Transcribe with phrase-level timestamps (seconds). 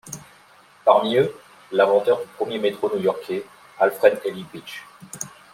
[0.83, 1.31] Parmi eux,
[1.71, 3.45] l’inventeur du premier métro new-yorkais,
[3.77, 4.83] Alfred Ely Beach.